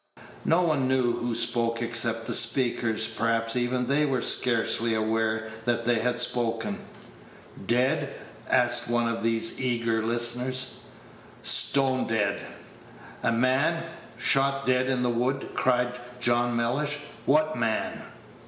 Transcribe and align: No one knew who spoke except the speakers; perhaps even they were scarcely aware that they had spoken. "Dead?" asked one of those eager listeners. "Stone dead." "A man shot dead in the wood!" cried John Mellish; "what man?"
No 0.45 0.63
one 0.63 0.87
knew 0.87 1.13
who 1.17 1.35
spoke 1.35 1.79
except 1.83 2.25
the 2.25 2.33
speakers; 2.33 3.05
perhaps 3.05 3.55
even 3.55 3.85
they 3.85 4.03
were 4.03 4.19
scarcely 4.19 4.95
aware 4.95 5.47
that 5.65 5.85
they 5.85 5.99
had 5.99 6.17
spoken. 6.17 6.79
"Dead?" 7.67 8.11
asked 8.49 8.89
one 8.89 9.07
of 9.07 9.21
those 9.21 9.59
eager 9.61 10.03
listeners. 10.03 10.77
"Stone 11.43 12.07
dead." 12.07 12.43
"A 13.21 13.31
man 13.31 13.85
shot 14.17 14.65
dead 14.65 14.89
in 14.89 15.03
the 15.03 15.11
wood!" 15.11 15.49
cried 15.53 15.99
John 16.19 16.55
Mellish; 16.55 16.97
"what 17.27 17.55
man?" 17.55 18.01